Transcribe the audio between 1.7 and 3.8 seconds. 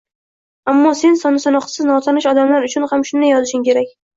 notanish odamlar uchun ham shunday yozishing